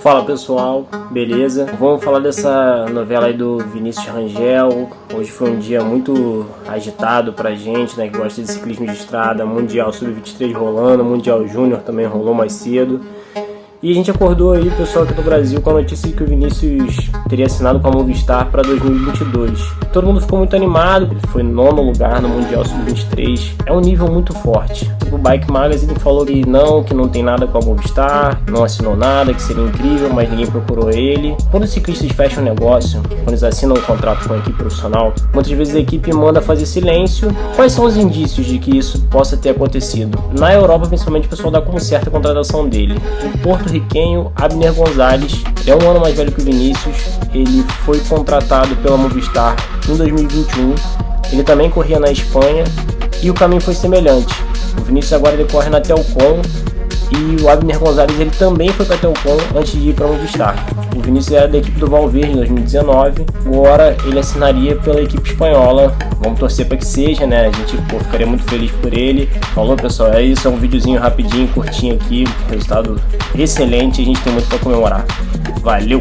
[0.00, 1.66] Fala pessoal, beleza?
[1.78, 4.88] Vamos falar dessa novela aí do Vinícius Rangel.
[5.14, 8.08] Hoje foi um dia muito agitado pra gente, né?
[8.08, 13.02] Que gosta de ciclismo de estrada, Mundial Sub-23 rolando, Mundial Júnior também rolou mais cedo.
[13.82, 16.26] E a gente acordou aí, pessoal aqui do Brasil, com a notícia de que o
[16.26, 19.60] Vinícius teria assinado com a Movistar para 2022.
[19.92, 23.52] Todo mundo ficou muito animado, ele foi nono lugar no Mundial Sub-23.
[23.66, 24.90] É um nível muito forte.
[25.12, 28.96] O Bike Magazine falou que não, que não tem nada com a Movistar, não assinou
[28.96, 31.36] nada, que seria incrível, mas ninguém procurou ele.
[31.50, 35.12] Quando os ciclistas fecham um negócio, quando eles assinam um contrato com a equipe profissional,
[35.34, 37.28] muitas vezes a equipe manda fazer silêncio.
[37.54, 40.18] Quais são os indícios de que isso possa ter acontecido?
[40.38, 42.96] Na Europa, principalmente, o pessoal dá como certa a contratação dele.
[43.22, 45.44] O Porto porto-riquenho Abner Gonzalez.
[45.66, 46.96] É um ano mais velho que o Vinícius.
[47.32, 49.56] Ele foi contratado pela Movistar
[49.88, 50.74] em 2021.
[51.32, 52.64] Ele também corria na Espanha
[53.22, 54.34] e o caminho foi semelhante.
[54.78, 56.40] O Vinícius agora ele corre na Telcom
[57.10, 60.66] e o Abner Gonzalez ele também foi para Telcom antes de ir para Movistar.
[60.96, 65.94] O Vinícius era da equipe do Valverde em 2019, agora ele assinaria pela equipe espanhola.
[66.18, 67.46] Vamos torcer para que seja, né?
[67.46, 69.28] A gente pô, ficaria muito feliz por ele.
[69.54, 73.00] Falou pessoal, é isso, é um videozinho rapidinho, curtinho aqui, resultado
[73.34, 75.04] excelente, a gente tem muito para comemorar.
[75.62, 76.00] Valeu!